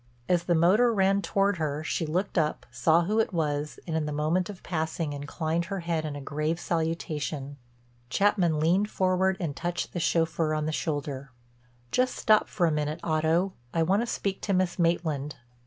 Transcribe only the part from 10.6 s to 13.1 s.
the shoulder. "Just stop for a minute,